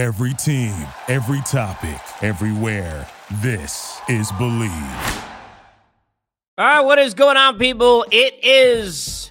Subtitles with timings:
[0.00, 0.74] Every team,
[1.08, 3.06] every topic, everywhere.
[3.42, 5.24] This is Bleav.
[6.56, 8.06] All right, what is going on, people?
[8.10, 9.30] It is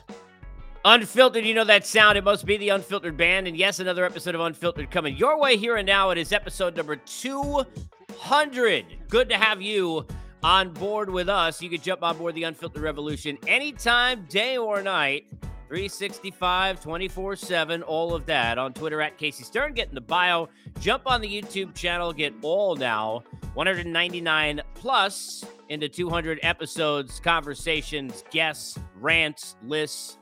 [0.86, 1.44] Unfiltered.
[1.44, 2.20] You know that sound.
[2.20, 3.48] It must be the Unfiltered Band.
[3.48, 6.12] And yes, another episode of Unfiltered coming your way here and now.
[6.12, 8.86] It is episode number 200.
[9.08, 10.06] Good to have you
[10.44, 11.64] on board with us.
[11.64, 15.26] You can jump on board the Unfiltered Revolution anytime, day or night.
[15.70, 19.74] 365, 24 7, all of that on Twitter at Casey Stern.
[19.74, 23.24] Get in the bio, jump on the YouTube channel, get all now.
[23.54, 30.18] 199 plus into 200 episodes, conversations, guests, rants, lists,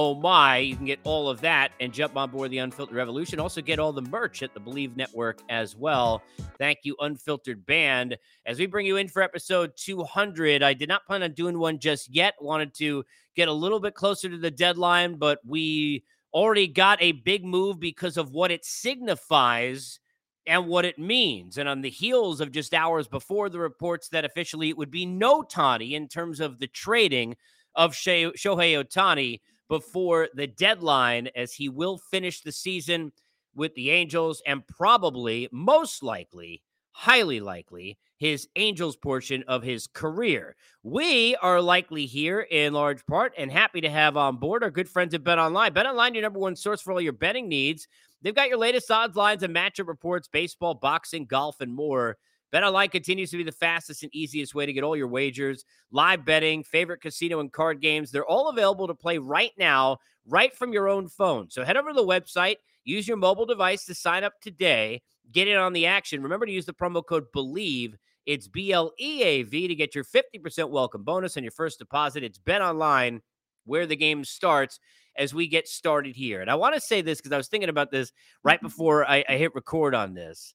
[0.00, 3.40] oh my, you can get all of that and jump on board the Unfiltered Revolution.
[3.40, 6.22] Also, get all the merch at the Bleav Network as well.
[6.56, 8.16] Thank you, Unfiltered Band.
[8.46, 11.80] As we bring you in for episode 200, I did not plan on doing one
[11.80, 12.34] just yet.
[12.40, 17.10] Wanted to get a little bit closer to the deadline, but we already got a
[17.10, 19.98] big move because of what it signifies
[20.46, 21.58] and what it means.
[21.58, 25.06] And on the heels of just hours before the reports that officially it would be
[25.06, 27.34] no Tani in terms of the trading
[27.74, 33.12] of Shohei Ohtani before the deadline, as he will finish the season
[33.54, 40.56] with the Angels and probably, most likely, highly likely, his Angels portion of his career.
[40.82, 44.88] We are likely here in large part and happy to have on board our good
[44.88, 45.72] friends at Bet Online.
[45.72, 47.86] Bet Online, your number one source for all your betting needs.
[48.22, 52.16] They've got your latest odds, lines, and matchup reports, baseball, boxing, golf, and more.
[52.52, 56.24] BetOnline continues to be the fastest and easiest way to get all your wagers, live
[56.24, 58.10] betting, favorite casino and card games.
[58.10, 61.50] They're all available to play right now, right from your own phone.
[61.50, 65.48] So head over to the website, use your mobile device to sign up today, get
[65.48, 66.22] in on the action.
[66.22, 67.94] Remember to use the promo code BLEAV.
[68.24, 71.78] It's B L E A V to get your 50% welcome bonus on your first
[71.78, 72.22] deposit.
[72.22, 73.20] It's BetOnline
[73.64, 74.80] where the game starts
[75.16, 76.40] as we get started here.
[76.40, 78.12] And I want to say this because I was thinking about this
[78.42, 78.66] right mm-hmm.
[78.66, 80.54] before I, I hit record on this.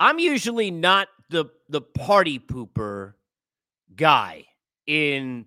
[0.00, 3.14] I'm usually not the the party pooper
[3.96, 4.44] guy
[4.86, 5.46] in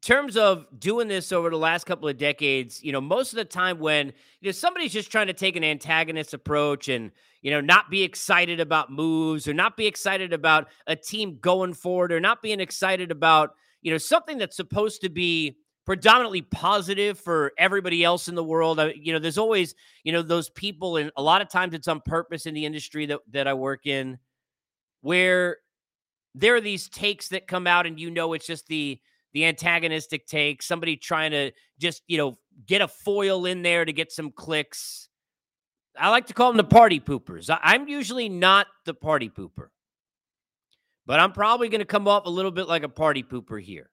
[0.00, 3.44] terms of doing this over the last couple of decades, you know, most of the
[3.44, 4.06] time when
[4.40, 7.10] you know somebody's just trying to take an antagonist approach and
[7.42, 11.74] you know not be excited about moves or not be excited about a team going
[11.74, 15.56] forward or not being excited about you know something that's supposed to be
[15.90, 18.78] predominantly positive for everybody else in the world.
[18.78, 19.74] I, you know, there's always,
[20.04, 23.06] you know, those people, and a lot of times it's on purpose in the industry
[23.06, 24.16] that, that I work in,
[25.00, 25.56] where
[26.36, 29.00] there are these takes that come out, and you know, it's just the
[29.32, 33.92] the antagonistic take, somebody trying to just, you know, get a foil in there to
[33.92, 35.08] get some clicks.
[35.98, 37.50] I like to call them the party poopers.
[37.50, 39.70] I, I'm usually not the party pooper,
[41.04, 43.89] but I'm probably going to come off a little bit like a party pooper here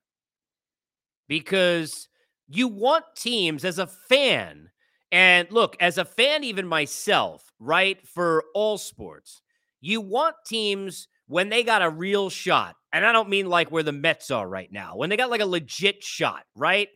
[1.27, 2.07] because
[2.47, 4.69] you want teams as a fan.
[5.11, 9.41] And look, as a fan, even myself, right, for all sports,
[9.79, 12.75] you want teams when they got a real shot.
[12.91, 15.41] And I don't mean like where the Mets are right now, when they got like
[15.41, 16.89] a legit shot, right?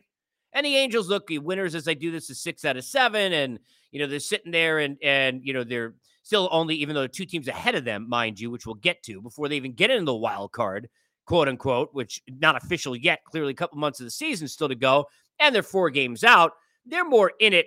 [0.52, 3.32] And the Angels look winners as they do this is six out of seven.
[3.32, 3.58] And,
[3.90, 7.24] you know, they're sitting there and, and, you know, they're still only, even though two
[7.24, 10.04] teams ahead of them, mind you, which we'll get to before they even get into
[10.04, 10.88] the wild card,
[11.26, 13.20] quote unquote, which not official yet.
[13.24, 15.06] Clearly, a couple months of the season still to go,
[15.38, 16.52] and they're four games out.
[16.84, 17.66] They're more in it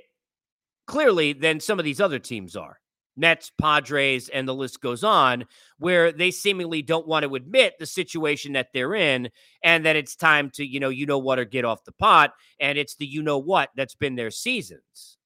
[0.88, 2.80] clearly than some of these other teams are.
[3.18, 5.46] Mets, Padres, and the list goes on,
[5.78, 9.30] where they seemingly don't want to admit the situation that they're in
[9.64, 12.34] and that it's time to, you know, you know what, or get off the pot.
[12.60, 15.18] And it's the you know what that's been their seasons.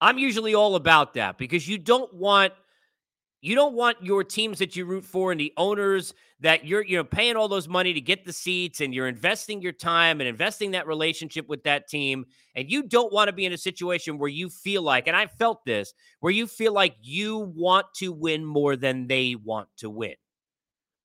[0.00, 2.52] I'm usually all about that because you don't want
[3.40, 6.96] you don't want your teams that you root for and the owners that you're you
[6.96, 10.28] know paying all those money to get the seats and you're investing your time and
[10.28, 14.18] investing that relationship with that team and you don't want to be in a situation
[14.18, 18.12] where you feel like and I felt this where you feel like you want to
[18.12, 20.14] win more than they want to win.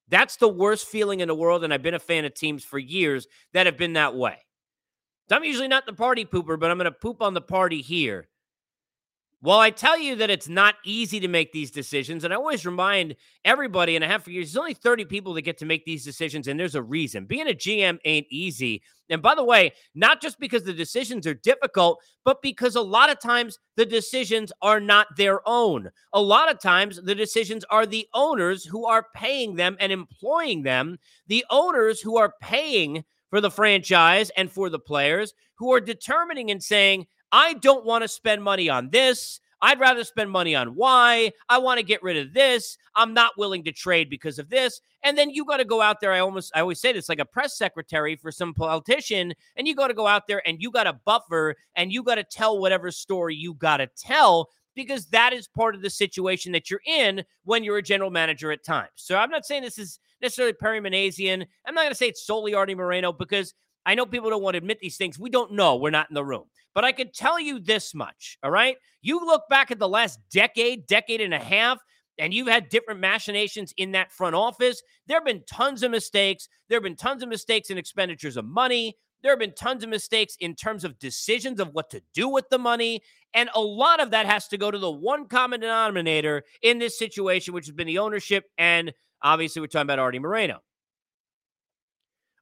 [0.10, 2.80] That's the worst feeling in the world and I've been a fan of teams for
[2.80, 4.38] years that have been that way.
[5.30, 7.82] So I'm usually not the party pooper, but I'm going to poop on the party
[7.82, 8.28] here
[9.44, 12.66] well, I tell you that it's not easy to make these decisions, and I always
[12.66, 15.84] remind everybody, and I have for years, there's only 30 people that get to make
[15.84, 17.26] these decisions, and there's a reason.
[17.26, 18.82] Being a GM ain't easy.
[19.10, 23.10] And by the way, not just because the decisions are difficult, but because a lot
[23.10, 25.90] of times the decisions are not their own.
[26.14, 30.64] A lot of times the decisions are the owners who are paying them and employing
[30.64, 30.98] them,
[31.28, 36.50] the owners who are paying for the franchise and for the players who are determining
[36.50, 39.42] and saying, I don't want to spend money on this.
[39.60, 41.32] I'd rather spend money on Y.
[41.50, 42.78] I want to get rid of this.
[42.96, 44.82] I'm not willing to trade because of this.
[45.04, 46.12] And then you got to go out there.
[46.12, 49.74] I almost, I always say this like a press secretary for some politician, and you
[49.74, 52.60] got to go out there and you got to buffer and you got to tell
[52.60, 56.82] whatever story you got to tell because that is part of the situation that you're
[56.86, 58.90] in when you're a general manager at times.
[58.96, 60.78] So I'm not saying this is necessarily Perry.
[60.78, 63.54] I'm not going to say it's solely Arte Moreno because
[63.86, 65.20] I know people don't want to admit these things.
[65.20, 65.76] We don't know.
[65.76, 66.46] We're not in the room.
[66.74, 68.78] But I can tell you this much, all right?
[69.02, 71.80] You look back at the last decade, decade and a half,
[72.18, 74.82] and you've had different machinations in that front office.
[75.08, 76.48] There have been tons of mistakes.
[76.70, 78.98] There have been tons of mistakes in expenditures of money.
[79.22, 82.50] There have been tons of mistakes in terms of decisions of what to do with
[82.50, 83.02] the money.
[83.34, 86.98] And a lot of that has to go to the one common denominator in this
[87.00, 88.46] situation, which has been the ownership.
[88.58, 90.60] And obviously, we're talking about Arte Moreno.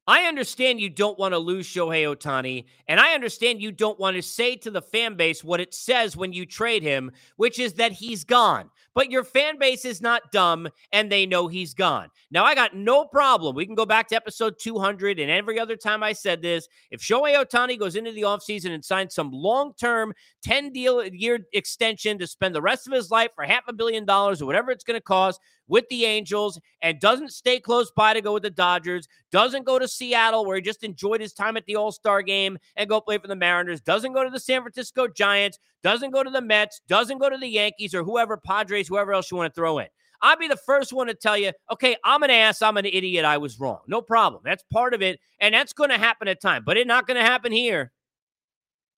[0.07, 4.15] I understand you don't want to lose Shohei Ohtani, and I understand you don't want
[4.15, 7.73] to say to the fan base what it says when you trade him, which is
[7.73, 8.69] that he's gone.
[8.93, 12.09] But your fan base is not dumb and they know he's gone.
[12.29, 13.55] Now, I got no problem.
[13.55, 16.67] We can go back to episode 200 and every other time I said this.
[16.89, 20.13] If Shohei Ohtani goes into the offseason and signs some long term
[20.43, 24.05] 10 deal year extension to spend the rest of his life for half a billion
[24.05, 25.39] dollars or whatever it's going to cost
[25.71, 29.79] with the Angels and doesn't stay close by to go with the Dodgers, doesn't go
[29.79, 32.99] to Seattle where he just enjoyed his time at the All Star game and go
[32.99, 36.41] play for the Mariners, doesn't go to the San Francisco Giants, doesn't go to the
[36.41, 39.79] Mets, doesn't go to the Yankees or whoever, Padres, whoever else you want to throw
[39.79, 39.87] in.
[40.21, 42.61] I'd be the first one to tell you, okay, I'm an ass.
[42.61, 43.25] I'm an idiot.
[43.25, 43.79] I was wrong.
[43.87, 44.43] No problem.
[44.45, 45.19] That's part of it.
[45.39, 47.91] And that's going to happen at time, but it's not going to happen here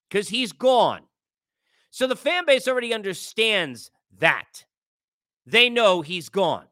[0.10, 1.04] because he's gone.
[1.92, 4.66] So the fan base already understands that.
[5.46, 6.66] They know he's gone.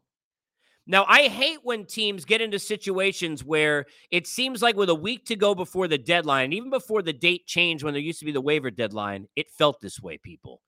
[0.88, 5.26] Now, I hate when teams get into situations where it seems like with a week
[5.28, 8.32] to go before the deadline, even before the date changed when there used to be
[8.32, 10.62] the waiver deadline, it felt this way, people.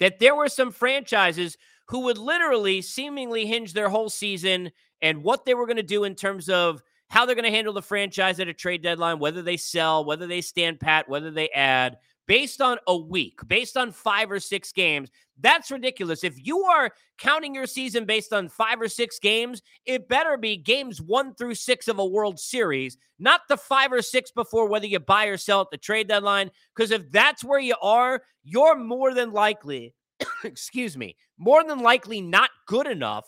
[0.00, 1.56] That there were some franchises
[1.88, 6.04] who would literally seemingly hinge their whole season and what they were going to do
[6.04, 9.42] in terms of how they're going to handle the franchise at a trade deadline, whether
[9.42, 11.98] they sell, whether they stand pat, whether they add,
[12.30, 15.10] based on a week, based on five or six games.
[15.40, 16.22] That's ridiculous.
[16.22, 20.56] If you are counting your season based on five or six games, it better be
[20.56, 24.86] games one through six of a World Series, not the five or six before whether
[24.86, 26.52] you buy or sell at the trade deadline.
[26.72, 29.92] Because if that's where you are, you're more than likely,
[30.44, 33.26] excuse me, more than likely not good enough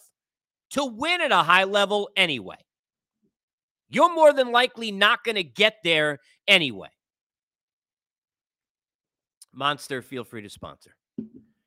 [0.70, 2.64] to win at a high level anyway.
[3.88, 6.90] You're more than likely not going to get there anyway.
[9.54, 10.96] Monster, feel free to sponsor.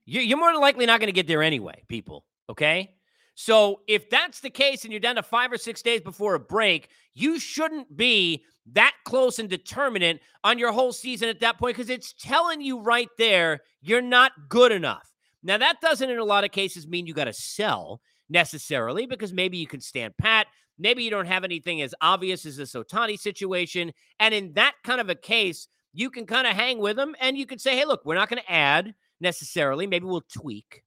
[0.05, 2.25] You're more than likely not going to get there anyway, people.
[2.49, 2.91] Okay.
[3.35, 6.39] So if that's the case and you're down to five or six days before a
[6.39, 11.75] break, you shouldn't be that close and determinate on your whole season at that point
[11.75, 15.11] because it's telling you right there you're not good enough.
[15.43, 19.33] Now, that doesn't in a lot of cases mean you got to sell necessarily because
[19.33, 20.47] maybe you can stand pat.
[20.79, 23.93] Maybe you don't have anything as obvious as this Ohtani situation.
[24.19, 27.37] And in that kind of a case, you can kind of hang with them and
[27.37, 29.87] you can say, hey, look, we're not going to add necessarily.
[29.87, 30.83] Maybe we'll tweak,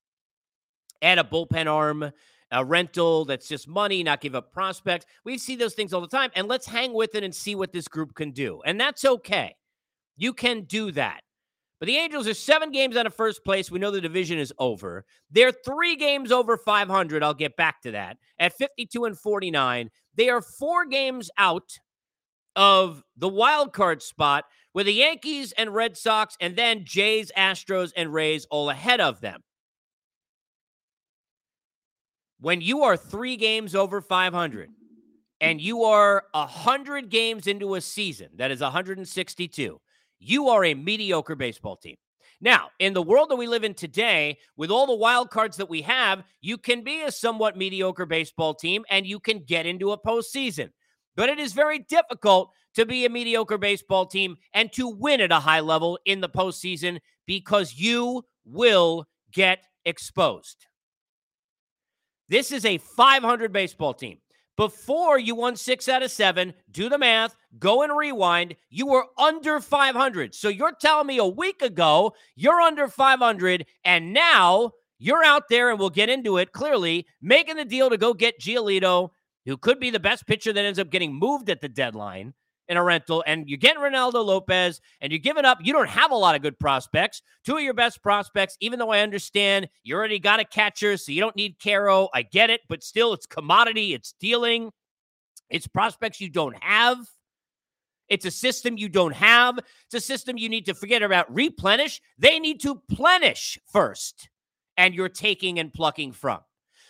[1.00, 2.12] add a bullpen arm,
[2.50, 5.06] a rental that's just money, not give up prospects.
[5.25, 6.31] We see those things all the time.
[6.37, 8.60] And let's hang with it and see what this group can do.
[8.64, 9.56] And that's okay.
[10.16, 11.22] You can do that.
[11.81, 13.70] But the Angels are seven games out of first place.
[13.70, 15.06] We know the division is over.
[15.31, 17.22] They're three games over 500.
[17.22, 19.90] I'll get back to that at 52 and 49.
[20.16, 21.78] They are four games out
[22.56, 27.92] of the wild card spot with the Yankees and Red Sox, and then Jays, Astros,
[27.96, 29.42] and Rays all ahead of them.
[32.40, 34.70] When you are three games over 500
[35.40, 39.80] and you are 100 games into a season, that is 162,
[40.20, 41.96] you are a mediocre baseball team.
[42.40, 45.68] Now, in the world that we live in today, with all the wild cards that
[45.68, 49.90] we have, you can be a somewhat mediocre baseball team and you can get into
[49.90, 50.70] a postseason.
[51.18, 55.32] But it is very difficult to be a mediocre baseball team and to win at
[55.32, 60.66] a high level in the postseason because you will get exposed.
[62.28, 64.18] This is a 500 baseball team.
[64.56, 68.54] Before you won six out of seven, do the math, go and rewind.
[68.70, 70.37] You were under 500.
[70.37, 74.70] So you're telling me a week ago you're under 500, and now
[75.00, 78.40] you're out there, and we'll get into it clearly, making the deal to go get
[78.40, 79.10] Giolito
[79.49, 82.35] who could be the best pitcher that ends up getting moved at the deadline
[82.69, 85.59] in a rental, and you're getting Reynaldo Lopez, and you're giving up.
[85.62, 87.23] You don't have a lot of good prospects.
[87.45, 91.12] Two of your best prospects, even though I understand you already got a catcher, so
[91.12, 92.09] you don't need Quero.
[92.12, 94.71] I get it, but still, it's commodity, it's dealing,
[95.49, 96.99] it's prospects you don't have.
[98.09, 99.59] It's a system you don't have.
[99.59, 102.00] It's a system you need to forget about replenish.
[102.19, 104.28] They need to plenish first,
[104.76, 106.40] and you're taking and plucking from.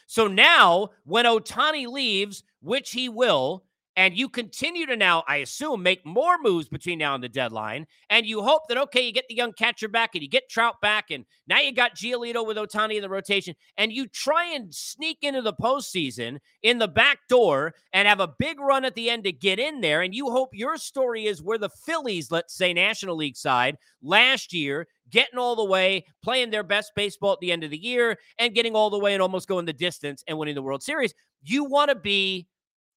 [0.06, 3.64] So now, when Ohtani leaves, which he will,
[3.98, 7.84] and you continue to now, I assume, make more moves between now and the deadline.
[8.08, 10.80] And you hope that, okay, you get the young catcher back and you get Trout
[10.80, 11.10] back.
[11.10, 13.56] And now you got Giolito with Ohtani in the rotation.
[13.76, 18.32] And you try and sneak into the postseason in the back door and have a
[18.38, 20.02] big run at the end to get in there.
[20.02, 24.52] And you hope your story is where the Phillies, let's say National League side, last
[24.52, 28.16] year, getting all the way, playing their best baseball at the end of the year,
[28.38, 31.12] and getting all the way and almost going the distance and winning the World Series.
[31.42, 32.46] You want to be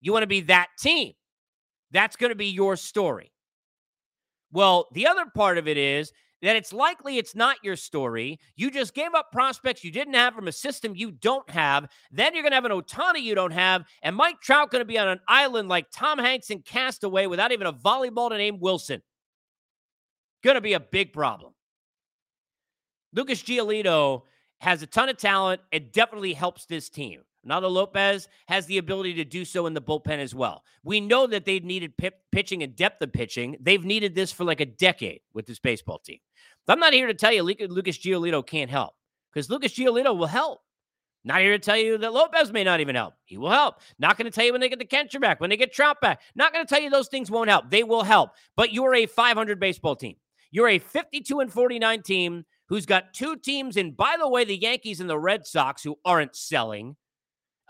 [0.02, 1.14] you want to be that team.
[1.92, 3.32] That's going to be your story.
[4.52, 8.40] Well, the other part of it is that it's likely it's not your story.
[8.56, 11.88] You just gave up prospects you didn't have from a system you don't have.
[12.12, 14.86] Then you're going to have an Ohtani you don't have, and Mike Trout going to
[14.86, 18.60] be on an island like Tom Hanks in Castaway without even a volleyball to name
[18.60, 19.02] Wilson.
[20.44, 21.54] Going to be a big problem.
[23.14, 24.24] Lucas Giolito
[24.60, 25.62] has a ton of talent.
[25.72, 27.22] It definitely helps this team.
[27.48, 30.64] Ronaldo Lopez has the ability to do so in the bullpen as well.
[30.84, 31.94] We know that they've needed
[32.32, 33.58] pitching and depth of pitching.
[33.60, 36.20] They've needed this for like a decade with this baseball team.
[36.68, 38.94] I'm not here to tell you Lucas Giolito can't help
[39.34, 40.60] because Lucas Giolito will help.
[41.24, 43.14] Not here to tell you that Lopez may not even help.
[43.26, 43.76] He will help.
[44.00, 46.02] Not going to tell you when they get the catcher back, when they get Trout
[46.02, 46.22] back.
[46.34, 47.70] Not going to tell you those things won't help.
[47.70, 48.32] They will help.
[48.56, 50.16] But you're a 500 baseball team.
[50.50, 54.58] You're a 52 and 49 team who's got two teams, and by the way, the
[54.58, 56.96] Yankees and the Red Sox who aren't selling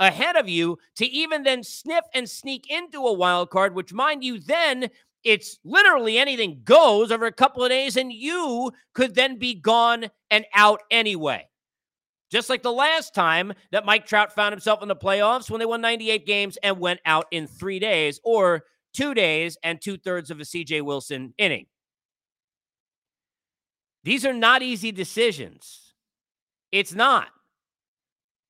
[0.02, 4.24] ahead of you to even then sniff and sneak into a wild card, which, mind
[4.24, 4.90] you, then
[5.24, 10.08] it's literally anything goes over a couple of days, and you could then be gone
[10.32, 11.48] and out anyway.
[12.32, 15.66] Just like the last time that Mike Trout found himself in the playoffs when they
[15.66, 20.32] won 98 games and went out in three days or two days and two thirds
[20.32, 21.68] of a CJ Wilson inning.
[24.04, 25.94] These are not easy decisions.
[26.72, 27.28] It's not.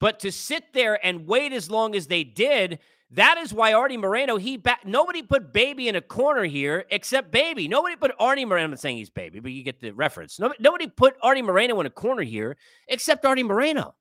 [0.01, 2.79] But to sit there and wait as long as they did,
[3.11, 7.31] that is why Arte Moreno, he back nobody put baby in a corner here except
[7.31, 7.67] baby.
[7.67, 8.65] Nobody put Arte Moreno.
[8.65, 10.39] I'm not saying he's baby, but you get the reference.
[10.39, 13.93] Nobody, nobody put Arte Moreno in a corner here except Arte Moreno.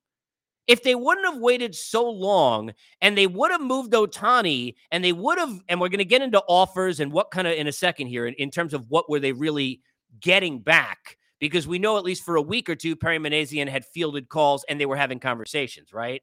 [0.66, 5.12] If they wouldn't have waited so long and they would have moved Ohtani and they
[5.12, 7.72] would have, and we're going to get into offers and what kind of in a
[7.72, 9.82] second here in, in terms of what were they really
[10.20, 13.84] getting back because we know at least for a week or two, Perry Minasian had
[13.84, 16.22] fielded calls and they were having conversations, right?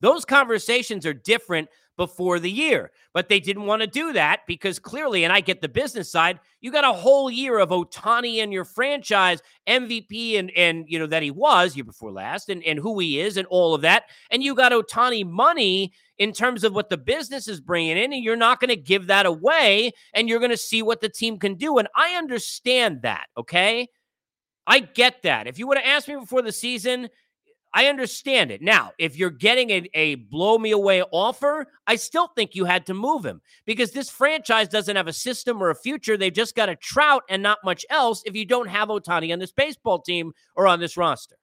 [0.00, 4.78] Those conversations are different before the year, but they didn't want to do that because
[4.78, 8.52] clearly, and I get the business side, you got a whole year of Ohtani and
[8.52, 12.78] your franchise MVP and and you know that he was year before last and and
[12.78, 16.74] who he is and all of that, and you got Ohtani money in terms of
[16.74, 20.28] what the business is bringing in, and you're not going to give that away, and
[20.28, 23.88] you're going to see what the team can do, and I understand that, okay.
[24.64, 25.48] I get that.
[25.48, 27.08] If you would have asked me before the season,
[27.74, 28.60] I understand it.
[28.60, 32.84] Now, if you're getting a, a blow me away offer, I still think you had
[32.86, 36.16] to move him because this franchise doesn't have a system or a future.
[36.16, 39.38] They've just got a trout and not much else if you don't have Ohtani on
[39.38, 41.36] this baseball team or on this roster.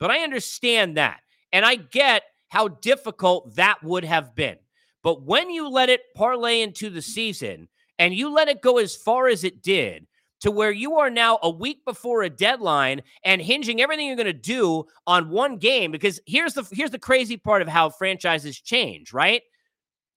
[0.00, 1.20] But I understand that.
[1.52, 4.56] And I get how difficult that would have been.
[5.02, 7.68] But when you let it parlay into the season
[7.98, 10.06] and you let it go as far as it did,
[10.44, 14.26] to where you are now a week before a deadline and hinging everything you're going
[14.26, 18.60] to do on one game because here's the here's the crazy part of how franchises
[18.60, 19.40] change, right?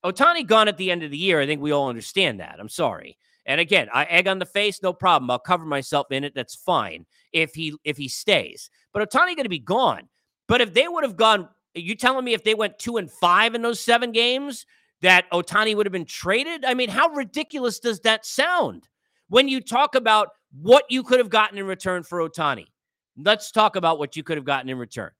[0.05, 1.39] Ohtani gone at the end of the year.
[1.39, 2.57] I think we all understand that.
[2.59, 3.17] I'm sorry.
[3.45, 5.31] And again, I egg on the face, no problem.
[5.31, 6.35] I'll cover myself in it.
[6.35, 8.69] That's fine if he if he stays.
[8.91, 10.09] But Ohtani going to be gone.
[10.49, 13.55] But if they would have gone, you telling me if they went two and five
[13.55, 14.65] in those seven games,
[15.01, 16.65] that Ohtani would have been traded?
[16.65, 18.89] I mean, how ridiculous does that sound?
[19.29, 20.29] When you talk about
[20.61, 22.67] what you could have gotten in return for Ohtani.
[23.17, 25.11] Let's talk about what you could have gotten in return.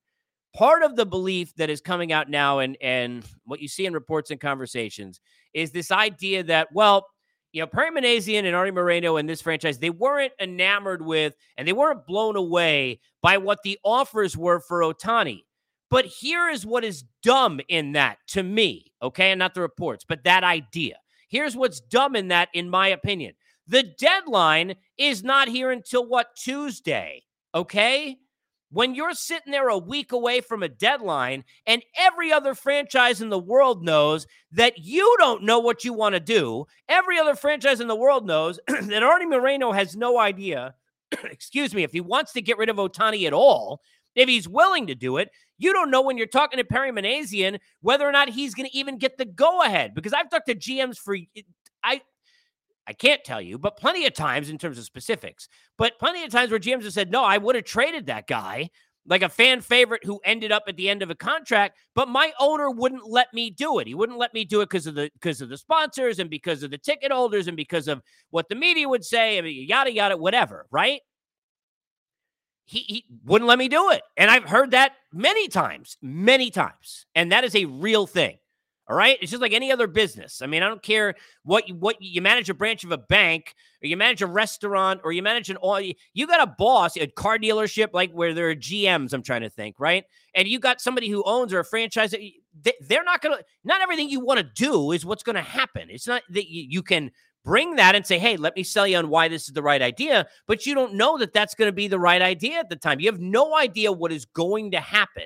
[0.56, 3.94] Part of the belief that is coming out now and and what you see in
[3.94, 5.20] reports and conversations
[5.54, 7.08] is this idea that, well,
[7.52, 11.68] you know, Perry Minasian and Arte Moreno in this franchise, they weren't enamored with and
[11.68, 15.44] they weren't blown away by what the offers were for Ohtani.
[15.90, 19.32] But here is what is dumb in that to me, okay?
[19.32, 20.98] And not the reports, but that idea.
[21.30, 23.34] Here's what's dumb in that, in my opinion.
[23.68, 27.24] The deadline is not here until what, Tuesday?
[27.54, 28.18] Okay.
[28.70, 33.30] When you're sitting there a week away from a deadline, and every other franchise in
[33.30, 37.80] the world knows that you don't know what you want to do, every other franchise
[37.80, 40.76] in the world knows that Arnie Moreno has no idea,
[41.24, 43.82] excuse me, if he wants to get rid of Ohtani at all,
[44.18, 45.30] if he's willing to do it.
[45.58, 48.76] You don't know when you're talking to Perry Minasian whether or not he's going to
[48.76, 51.16] even get the go ahead because I've talked to GMs for
[51.84, 52.02] I
[52.88, 56.32] I can't tell you, but plenty of times in terms of specifics, but plenty of
[56.32, 58.70] times where GMs have said, no, I would have traded that guy,
[59.06, 62.32] like a fan favorite who ended up at the end of a contract, but my
[62.40, 63.88] owner wouldn't let me do it.
[63.88, 66.64] He wouldn't let me do it because of the because of the sponsors and because
[66.64, 69.92] of the ticket holders and because of what the media would say, I mean, yada
[69.92, 71.02] yada, whatever, right?
[72.66, 74.02] He, he wouldn't let me do it.
[74.18, 77.06] And I've heard that many times, many times.
[77.16, 78.38] And that is a real thing.
[78.90, 80.42] All right, it's just like any other business.
[80.42, 83.54] I mean, I don't care what you, what you manage a branch of a bank,
[83.84, 85.82] or you manage a restaurant, or you manage an all.
[85.82, 89.12] You got a boss, a car dealership, like where there are GMs.
[89.12, 90.06] I'm trying to think, right?
[90.36, 92.16] And you got somebody who owns or a franchise.
[92.80, 93.40] They're not gonna.
[93.66, 95.90] Not everything you want to do is what's going to happen.
[95.90, 97.12] It's not that you can
[97.44, 99.82] bring that and say, hey, let me sell you on why this is the right
[99.82, 100.28] idea.
[100.48, 103.00] But you don't know that that's going to be the right idea at the time.
[103.00, 105.26] You have no idea what is going to happen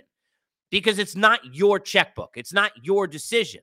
[0.71, 3.61] because it's not your checkbook, it's not your decision.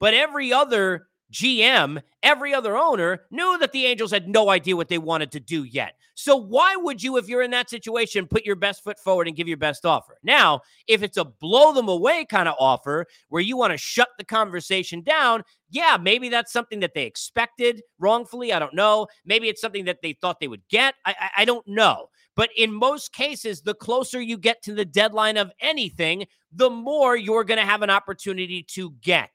[0.00, 4.88] But every other GM, every other owner knew that the Angels had no idea what
[4.88, 5.94] they wanted to do yet.
[6.14, 9.36] So why would you, if you're in that situation, put your best foot forward and
[9.36, 10.16] give your best offer?
[10.22, 14.08] Now, if it's a blow them away kind of offer where you want to shut
[14.16, 18.52] the conversation down, yeah, maybe that's something that they expected wrongfully.
[18.52, 19.08] I don't know.
[19.24, 20.94] Maybe it's something that they thought they would get.
[21.04, 22.10] I, I, I don't know.
[22.36, 27.16] But in most cases, the closer you get to the deadline of anything, the more
[27.16, 29.30] you're going to have an opportunity to get.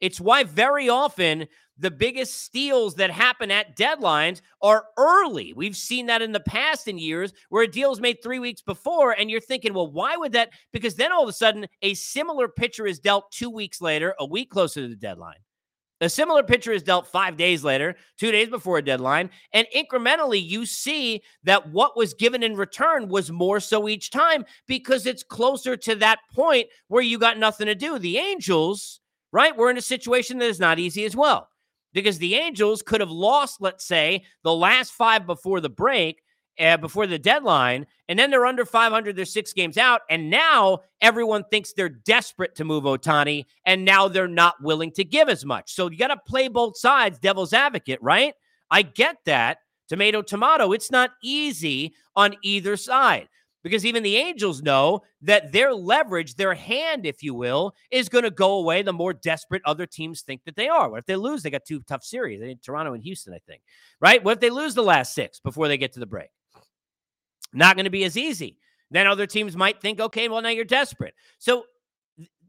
[0.00, 1.48] It's why very often
[1.78, 5.52] the biggest steals that happen at deadlines are early.
[5.54, 8.62] We've seen that in the past in years where a deal is made three weeks
[8.62, 10.50] before, and you're thinking, well, why would that?
[10.72, 14.26] Because then all of a sudden, a similar pitcher is dealt two weeks later, a
[14.26, 15.38] week closer to the deadline.
[16.00, 19.30] A similar pitcher is dealt five days later, two days before a deadline.
[19.52, 24.44] And incrementally, you see that what was given in return was more so each time
[24.68, 27.98] because it's closer to that point where you got nothing to do.
[27.98, 29.00] The Angels,
[29.32, 31.48] right, we're in a situation that is not easy as well
[31.92, 36.22] because the Angels could have lost, let's say, the last five before the break
[36.58, 39.16] uh, before the deadline, and then they're under 500.
[39.16, 44.08] They're six games out, and now everyone thinks they're desperate to move Ohtani, and now
[44.08, 45.72] they're not willing to give as much.
[45.74, 48.34] So you got to play both sides, devil's advocate, right?
[48.70, 49.58] I get that.
[49.88, 50.72] Tomato, tomato.
[50.72, 53.28] It's not easy on either side
[53.62, 58.24] because even the Angels know that their leverage, their hand, if you will, is going
[58.24, 60.88] to go away the more desperate other teams think that they are.
[60.90, 61.42] What if they lose?
[61.42, 63.62] They got two tough series, Toronto and Houston, I think,
[64.00, 64.22] right?
[64.22, 66.28] What if they lose the last six before they get to the break?
[67.52, 68.58] Not going to be as easy.
[68.90, 71.14] Then other teams might think, okay, well, now you're desperate.
[71.38, 71.64] So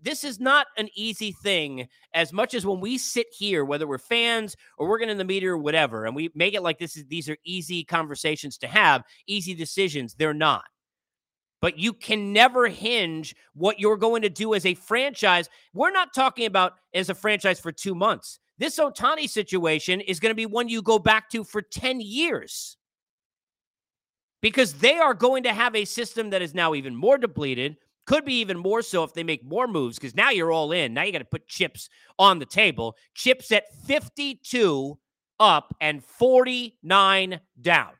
[0.01, 3.97] this is not an easy thing as much as when we sit here, whether we're
[3.97, 7.05] fans or working in the media or whatever, and we make it like this is
[7.05, 10.13] these are easy conversations to have, easy decisions.
[10.13, 10.63] They're not.
[11.61, 15.49] But you can never hinge what you're going to do as a franchise.
[15.73, 18.39] We're not talking about as a franchise for two months.
[18.57, 22.77] This Ohtani situation is going to be one you go back to for 10 years
[24.41, 27.77] because they are going to have a system that is now even more depleted.
[28.05, 30.93] Could be even more so if they make more moves because now you're all in.
[30.93, 32.95] Now you got to put chips on the table.
[33.13, 34.97] Chips at 52
[35.39, 37.91] up and 49 down.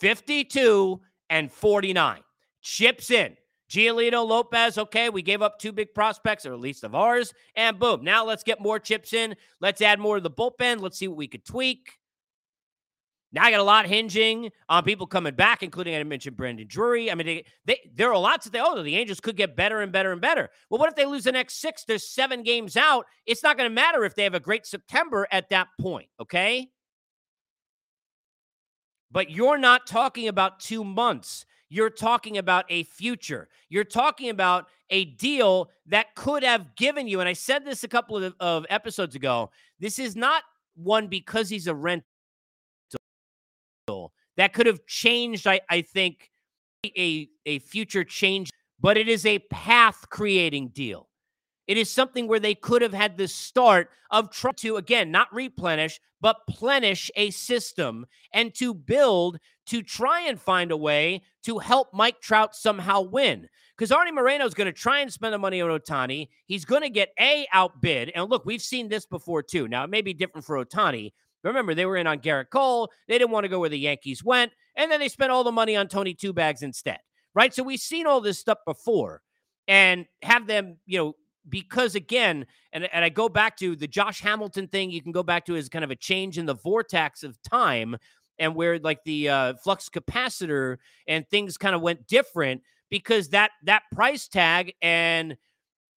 [0.00, 2.20] 52 and 49.
[2.62, 3.36] Chips in.
[3.70, 7.78] Giolito Lopez, okay, we gave up two big prospects, or at least of ours, and
[7.78, 8.02] boom.
[8.02, 9.36] Now let's get more chips in.
[9.60, 10.80] Let's add more to the bullpen.
[10.80, 11.99] Let's see what we could tweak.
[13.32, 17.10] Now I got a lot hinging on people coming back, including I mentioned Brandon Drury.
[17.10, 18.64] I mean, they, they, there are lots of things.
[18.66, 20.50] Oh, the Angels could get better and better and better.
[20.68, 21.84] Well, what if they lose the next six?
[21.84, 23.06] There's seven games out.
[23.26, 26.70] It's not going to matter if they have a great September at that point, okay?
[29.12, 31.46] But you're not talking about two months.
[31.68, 33.48] You're talking about a future.
[33.68, 37.88] You're talking about a deal that could have given you, and I said this a
[37.88, 39.50] couple of, of episodes ago.
[39.78, 40.42] This is not
[40.74, 42.02] one because he's a rent
[44.40, 46.30] that could have changed, I, I think,
[46.96, 48.48] a, a future change,
[48.80, 51.10] but it is a path creating deal.
[51.66, 55.28] It is something where they could have had the start of trying to, again, not
[55.30, 61.58] replenish, but plenish a system and to build to try and find a way to
[61.58, 63.46] help Mike Trout somehow win.
[63.76, 66.28] Because Arnie Moreno is going to try and spend the money on Ohtani.
[66.46, 68.10] He's going to get A, outbid.
[68.14, 69.68] And look, we've seen this before too.
[69.68, 72.90] Now, it may be different for Ohtani, Remember, they were in on Gerrit Cole.
[73.08, 74.52] They didn't want to go where the Yankees went.
[74.76, 76.98] And then they spent all the money on Tony Two Bags instead.
[77.34, 77.54] Right.
[77.54, 79.22] So we've seen all this stuff before
[79.68, 81.14] and have them, you know,
[81.48, 85.22] because again, and, and I go back to the Josh Hamilton thing, you can go
[85.22, 87.96] back to as kind of a change in the vortex of time
[88.38, 93.52] and where like the uh, flux capacitor and things kind of went different because that
[93.64, 95.36] that price tag and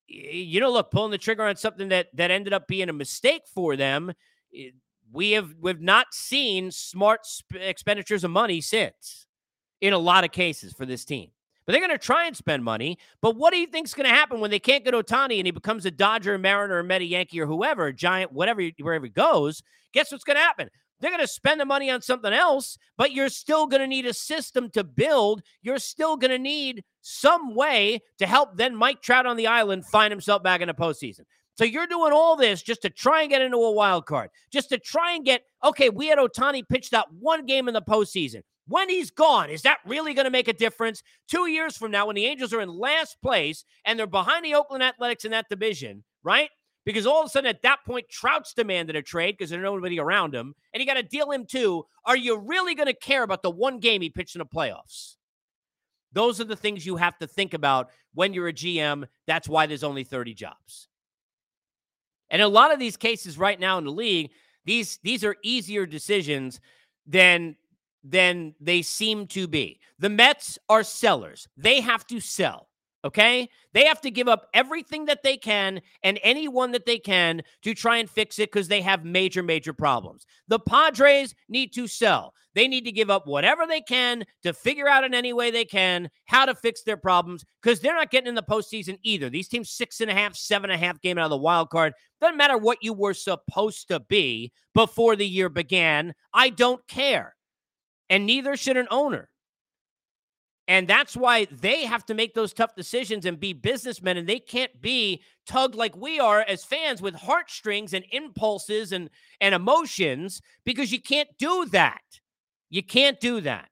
[0.08, 3.44] you know look pulling the trigger on something that that ended up being a mistake
[3.52, 4.14] for them
[5.14, 9.26] we have we've not seen smart sp- expenditures of money since
[9.80, 11.30] in a lot of cases for this team.
[11.66, 12.98] But they're going to try and spend money.
[13.22, 15.52] But what do you think's going to happen when they can't get Ohtani and he
[15.52, 19.64] becomes a Dodger, Mariner, or Meta Yankee or whoever, a Giant, whatever, wherever he goes?
[19.94, 20.70] Guess what's going to happen?
[21.00, 24.06] They're going to spend the money on something else, but you're still going to need
[24.06, 25.42] a system to build.
[25.62, 29.86] You're still going to need some way to help then Mike Trout on the island
[29.86, 31.22] find himself back in the postseason.
[31.56, 34.70] So you're doing all this just to try and get into a wild card, just
[34.70, 38.42] to try and get, okay, we had Ohtani pitch that one game in the postseason.
[38.68, 41.04] When he's gone, is that really going to make a difference?
[41.30, 44.56] Two years from now, when the Angels are in last place and they're behind the
[44.56, 46.50] Oakland Athletics in that division, right?
[46.86, 50.00] Because all of a sudden at that point, Trout's demanded a trade because there's nobody
[50.00, 51.86] around him, and you got to deal him too.
[52.06, 55.16] Are you really going to care about the one game he pitched in the playoffs?
[56.14, 59.06] Those are the things you have to think about when you're a GM.
[59.28, 60.88] That's why there's only 30 jobs.
[62.34, 64.32] And a lot of these cases right now in the league,
[64.66, 66.60] these these are easier decisions
[67.06, 67.56] than
[68.04, 69.80] than they seem to be.
[70.00, 71.48] The Mets are sellers.
[71.56, 72.68] They have to sell.
[73.06, 73.50] Okay.
[73.74, 77.74] They have to give up everything that they can and anyone that they can to
[77.74, 80.26] try and fix it because they have major, major problems.
[80.48, 82.34] The Padres need to sell.
[82.56, 85.66] They need to give up whatever they can to figure out in any way they
[85.66, 89.30] can how to fix their problems because they're not getting in the postseason either.
[89.30, 91.72] These teams, six and a half, seven and a half game out of the wild
[91.72, 91.94] card.
[92.22, 96.14] Doesn't matter what you were supposed to be before the year began.
[96.34, 97.36] I don't care.
[98.10, 99.30] And neither should an owner.
[100.68, 104.16] And that's why they have to make those tough decisions and be businessmen.
[104.18, 109.10] And they can't be tugged like we are as fans with heartstrings and impulses and,
[109.42, 112.02] and emotions because you can't do that.
[112.70, 113.70] You can't do that.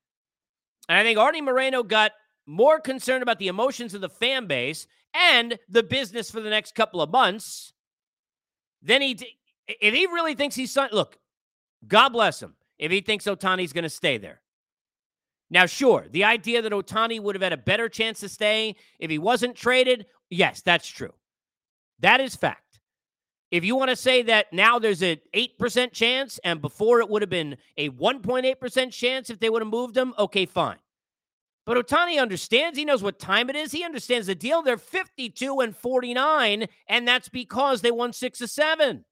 [0.89, 2.11] And I think Arte Moreno got
[2.45, 6.75] more concerned about the emotions of the fan base and the business for the next
[6.75, 7.71] couple of months
[8.81, 9.17] than he.
[9.67, 11.17] If he really thinks he's look,
[11.87, 12.55] God bless him.
[12.77, 14.41] If he thinks Ohtani's going to stay there,
[15.51, 19.11] now, sure, the idea that Ohtani would have had a better chance to stay if
[19.11, 21.13] he wasn't traded, yes, that's true.
[21.99, 22.79] That is fact.
[23.51, 27.21] If you want to say that now there's an 8% chance and before it would
[27.21, 30.77] have been a 1.8% chance if they would have moved him, okay, fine.
[31.65, 32.77] But Ohtani understands.
[32.77, 33.73] He knows what time it is.
[33.73, 34.61] He understands the deal.
[34.61, 39.03] They're 52 and 49, and that's because they won six of seven.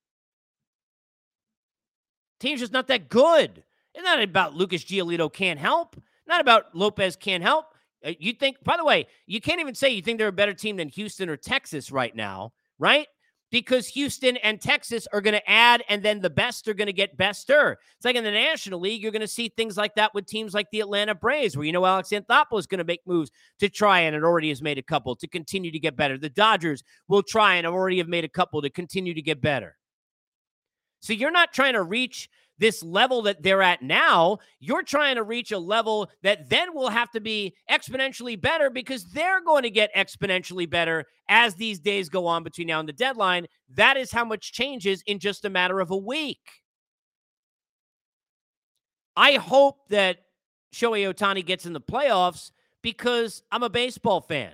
[2.40, 3.64] Team's just not that good.
[3.94, 5.98] It's not about Lucas Giolito can't help.
[6.30, 7.66] Not about Lopez can't help.
[8.06, 10.54] Uh, you think, by the way, you can't even say you think they're a better
[10.54, 13.08] team than Houston or Texas right now, right?
[13.52, 16.94] Because Houston and Texas are going to add, and then the best are going to
[16.94, 17.80] get bester.
[17.98, 20.54] It's like in the National League, you're going to see things like that with teams
[20.54, 23.68] like the Atlanta Braves, where you know Alex Anthopoulos is going to make moves to
[23.68, 26.16] try, and it already has made a couple to continue to get better.
[26.16, 29.78] The Dodgers will try and already have made a couple to continue to get better.
[31.00, 32.30] So you're not trying to reach
[32.60, 36.90] this level that they're at now, you're trying to reach a level that then will
[36.90, 42.10] have to be exponentially better because they're going to get exponentially better as these days
[42.10, 43.48] go on between now and the deadline.
[43.74, 46.40] That is how much changes in just a matter of a week.
[49.16, 50.18] I hope that
[50.74, 54.54] Shohei Ohtani gets in the playoffs because I'm a baseball fan.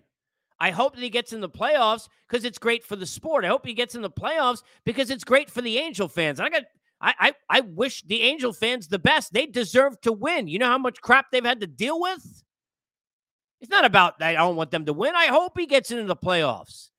[0.59, 3.43] I hope that he gets in the playoffs because it's great for the sport.
[3.43, 6.39] I hope he gets in the playoffs because it's great for the Angel fans.
[6.39, 6.63] I got
[7.01, 9.33] I, I I wish the Angel fans the best.
[9.33, 10.47] They deserve to win.
[10.47, 12.43] You know how much crap they've had to deal with?
[13.61, 15.15] It's not about I don't want them to win.
[15.15, 16.89] I hope he gets into the playoffs.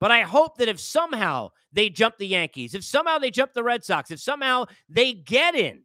[0.00, 3.62] But I hope that if somehow they jump the Yankees, if somehow they jump the
[3.62, 5.82] Red Sox, if somehow they get in,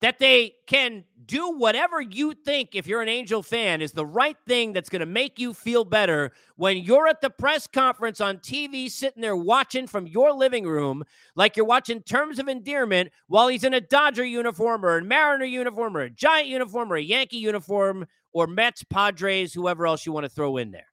[0.00, 4.36] that they can do whatever you think, if you're an Angel fan, is the right
[4.48, 8.38] thing that's going to make you feel better when you're at the press conference on
[8.38, 11.04] TV, sitting there watching from your living room,
[11.36, 15.44] like you're watching Terms of Endearment while he's in a Dodger uniform or a Mariner
[15.44, 20.12] uniform or a Giant uniform or a Yankee uniform or Mets, Padres, whoever else you
[20.12, 20.86] want to throw in there.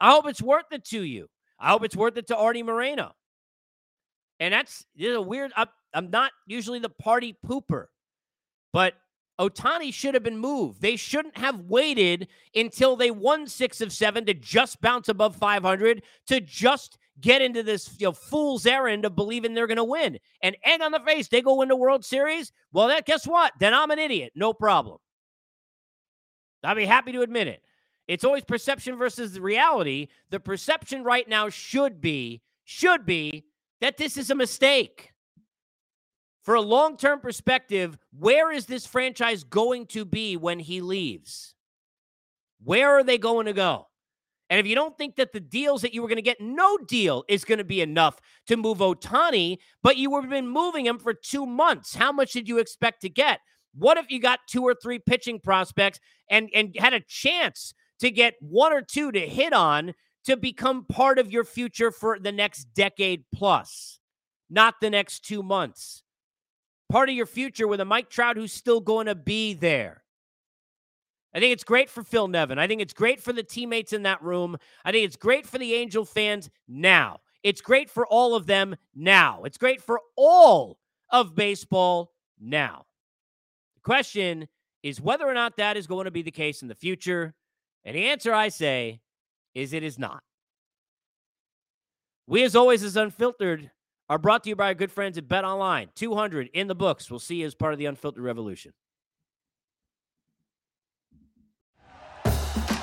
[0.00, 1.28] I hope it's worth it to you.
[1.58, 3.12] I hope it's worth it to Arte Moreno.
[4.38, 5.52] And that's this is a weird.
[5.94, 7.86] I'm not usually the party pooper,
[8.72, 8.94] but
[9.40, 10.82] Ohtani should have been moved.
[10.82, 16.02] They shouldn't have waited until they won six of seven to just bounce above 500
[16.26, 20.18] to just get into this you know, fool's errand of believing they're going to win.
[20.42, 22.52] And egg on the face, they go win the World Series.
[22.72, 23.52] Well, that guess what?
[23.58, 24.32] Then I'm an idiot.
[24.34, 24.98] No problem.
[26.62, 27.62] I'll be happy to admit it.
[28.06, 30.08] It's always perception versus reality.
[30.30, 33.46] The perception right now should be should be
[33.80, 35.12] that this is a mistake.
[36.42, 41.54] For a long term perspective, where is this franchise going to be when he leaves?
[42.62, 43.86] Where are they going to go?
[44.48, 46.76] And if you don't think that the deals that you were going to get, no
[46.76, 50.98] deal is going to be enough to move Ohtani, but you have been moving him
[50.98, 51.94] for two months.
[51.94, 53.40] How much did you expect to get?
[53.74, 58.10] What if you got two or three pitching prospects and, and had a chance to
[58.10, 62.32] get one or two to hit on to become part of your future for the
[62.32, 64.00] next decade plus,
[64.50, 66.02] not the next two months?
[66.90, 70.02] Part of your future with a Mike Trout who's still going to be there.
[71.32, 72.58] I think it's great for Phil Nevin.
[72.58, 74.56] I think it's great for the teammates in that room.
[74.84, 77.20] I think it's great for the Angel fans now.
[77.44, 79.44] It's great for all of them now.
[79.44, 80.78] It's great for all
[81.10, 82.86] of baseball now.
[83.76, 84.48] The question
[84.82, 87.34] is whether or not that is going to be the case in the future.
[87.84, 89.00] And the answer I say
[89.54, 90.22] is it is not.
[92.26, 93.70] We, as always, as Unfiltered,
[94.10, 95.88] are brought to you by our good friends at Bet Online.
[95.94, 97.08] 200 in the books.
[97.10, 98.72] We'll see you as part of the Unfiltered Revolution.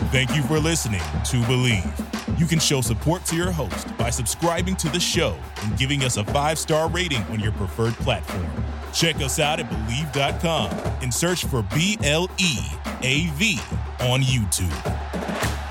[0.10, 2.40] Thank you for listening to Bleav.
[2.40, 6.16] You can show support to your host by subscribing to the show and giving us
[6.16, 8.48] a five star rating on your preferred platform.
[8.94, 12.58] Check us out at Bleav.com and search for B L E
[13.02, 13.60] A V
[14.00, 15.67] on YouTube.